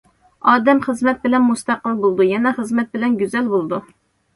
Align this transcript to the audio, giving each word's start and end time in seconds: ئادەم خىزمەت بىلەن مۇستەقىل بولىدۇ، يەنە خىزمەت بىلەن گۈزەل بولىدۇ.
ئادەم 0.53 0.81
خىزمەت 0.85 1.21
بىلەن 1.27 1.47
مۇستەقىل 1.51 2.03
بولىدۇ، 2.03 2.29
يەنە 2.33 2.59
خىزمەت 2.59 2.95
بىلەن 2.99 3.23
گۈزەل 3.25 3.57
بولىدۇ. 3.57 3.87